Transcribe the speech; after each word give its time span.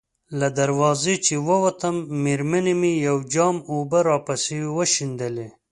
له 0.39 0.47
دروازې 0.59 1.15
چې 1.25 1.35
ووتم، 1.47 1.95
مېرمنې 2.23 2.73
مې 2.81 2.91
یو 3.07 3.17
جام 3.33 3.55
اوبه 3.71 3.99
راپسې 4.09 4.59
وشیندلې. 4.77 5.47